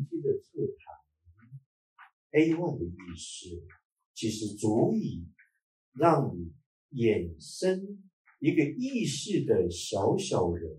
[0.00, 1.60] 一天的课堂
[2.30, 3.62] ，A one 的意识，
[4.14, 5.28] 其实足以
[5.92, 6.54] 让你
[6.92, 10.74] 衍生一个意识的小小人，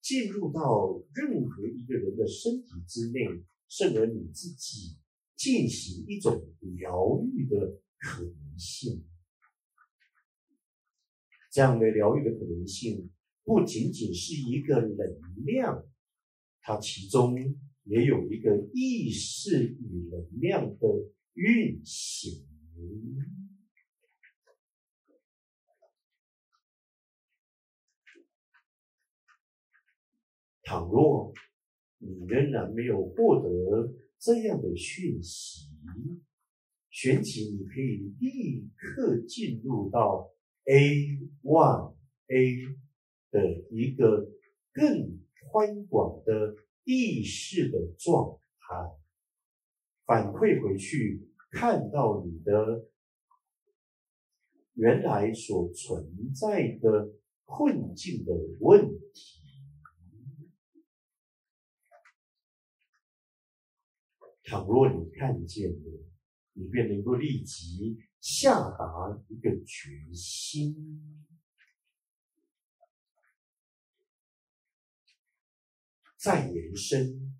[0.00, 3.20] 进入到任何一个人的身体之内，
[3.68, 4.98] 甚而你自己
[5.36, 9.06] 进行一种疗愈的可能性。
[11.52, 13.10] 这样的疗愈的可能性，
[13.44, 15.86] 不仅仅是一个能量，
[16.60, 17.56] 它其中
[17.90, 20.88] 也有一个意识与能量的
[21.34, 22.46] 运行。
[30.62, 31.34] 倘若
[31.98, 35.68] 你仍然没有获得这样的讯息，
[36.90, 40.32] 旋即你可以立刻进入到。
[40.66, 41.96] A one
[42.28, 42.56] A
[43.32, 44.30] 的一个
[44.72, 45.18] 更
[45.50, 48.74] 宽广的意识的状态，
[50.04, 52.88] 反馈回去，看到你的
[54.74, 57.12] 原来所存在的
[57.44, 59.40] 困境的问题。
[64.44, 66.04] 倘若你看见了，
[66.54, 67.98] 你便能够立即。
[68.20, 71.09] 下达一个决心，
[76.20, 77.34] 再延伸，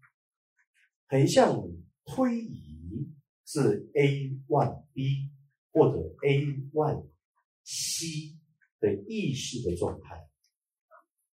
[1.09, 1.63] 横向
[2.05, 3.09] 推移
[3.45, 5.31] 至 A one B
[5.73, 7.07] 或者 A one
[7.65, 8.37] C
[8.81, 10.29] 的意识的状态，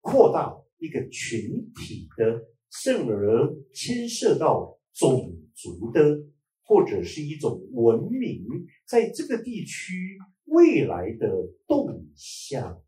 [0.01, 6.31] 扩大一个群体的，甚而牵涉到种族的。
[6.63, 8.47] 或者是一种文明
[8.87, 11.29] 在这个地区未来的
[11.67, 12.81] 动向。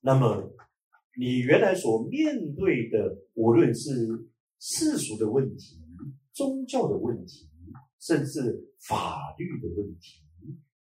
[0.00, 0.54] 那么，
[1.18, 3.90] 你原来所面对的，无论是
[4.58, 5.80] 世俗的问题、
[6.32, 7.48] 宗教的问题，
[8.00, 10.22] 甚至法律的问题，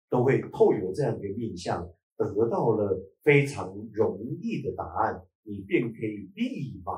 [0.09, 6.93] 都会透有这样的印象，得到了非常容易的答案，你便可以立马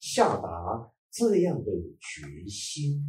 [0.00, 0.90] 下达。
[1.16, 1.70] 这样的
[2.00, 3.00] 决心，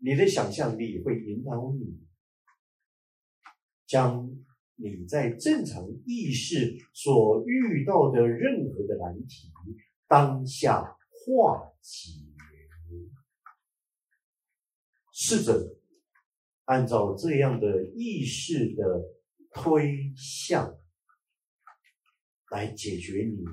[0.00, 2.00] 你的想象力会引导你，
[3.86, 4.28] 将
[4.74, 9.52] 你在正常意识所遇到的任何的难题
[10.08, 12.10] 当下化解，
[15.12, 15.78] 试着
[16.64, 19.20] 按照这样的意识的。
[19.52, 20.78] 推向
[22.52, 23.44] 来解决你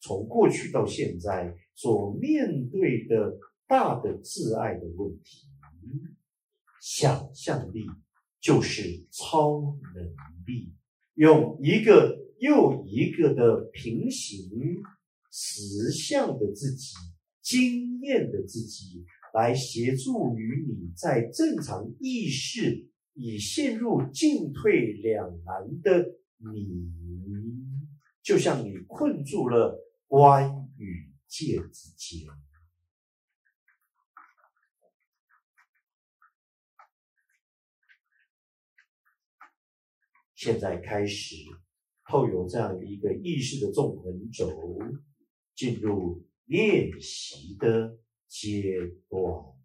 [0.00, 5.49] 从过去到现在所面对的大的挚爱的问题。
[6.80, 7.86] 想象力
[8.40, 9.60] 就是超
[9.94, 10.04] 能
[10.46, 10.74] 力，
[11.14, 14.50] 用一个又一个的平行
[15.30, 16.94] 实相的自己、
[17.42, 19.04] 经验的自己，
[19.34, 22.86] 来协助于你在正常意识。
[23.12, 26.06] 已陷入进退两难的
[26.38, 26.88] 你，
[28.22, 29.76] 就像你困住了
[30.06, 30.48] 关
[30.78, 32.28] 与界之间。
[40.40, 41.36] 现在开始
[42.08, 44.48] 透有这样一个意识的纵横轴，
[45.54, 48.62] 进入练习的阶
[49.10, 49.59] 段。